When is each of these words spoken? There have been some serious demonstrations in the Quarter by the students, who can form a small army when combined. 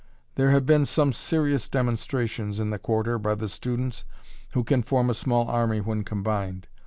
There 0.33 0.49
have 0.49 0.65
been 0.65 0.87
some 0.87 1.13
serious 1.13 1.69
demonstrations 1.69 2.59
in 2.59 2.71
the 2.71 2.79
Quarter 2.79 3.19
by 3.19 3.35
the 3.35 3.47
students, 3.47 4.03
who 4.53 4.63
can 4.63 4.81
form 4.81 5.11
a 5.11 5.13
small 5.13 5.47
army 5.47 5.79
when 5.79 6.03
combined. 6.03 6.67